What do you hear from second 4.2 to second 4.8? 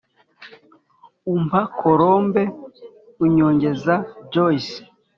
joyce"